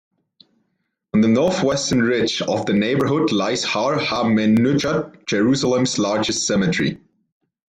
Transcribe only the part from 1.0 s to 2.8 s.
On the northwestern ridge of the